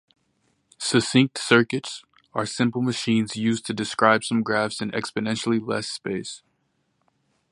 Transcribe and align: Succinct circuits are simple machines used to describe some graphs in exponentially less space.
Succinct 0.79 1.37
circuits 1.37 2.03
are 2.33 2.47
simple 2.47 2.81
machines 2.81 3.35
used 3.35 3.67
to 3.67 3.71
describe 3.75 4.23
some 4.23 4.41
graphs 4.41 4.81
in 4.81 4.89
exponentially 4.93 5.63
less 5.63 5.85
space. 5.89 6.41